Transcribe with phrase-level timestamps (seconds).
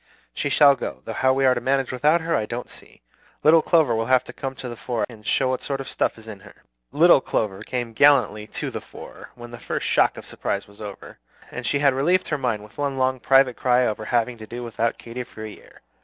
[0.33, 3.03] She shall go; though how we are to manage without her I don't see.
[3.43, 6.15] Little Clover will have to come to the fore, and show what sort of stuff
[6.15, 10.17] there is in her." "Little Clover" came gallantly "to the fore" when the first shock
[10.17, 11.19] of surprise was over,
[11.51, 14.63] and she had relieved her mind with one long private cry over having to do
[14.63, 15.81] without Katy for a year.